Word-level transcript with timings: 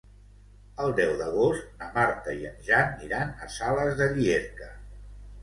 El 0.85 0.95
deu 0.99 1.11
d'agost 1.19 1.67
na 1.81 1.89
Marta 1.99 2.33
i 2.39 2.49
en 2.53 2.57
Jan 2.71 3.05
iran 3.09 3.37
a 3.45 3.51
Sales 3.59 3.95
de 4.03 4.09
Llierca. 4.19 4.73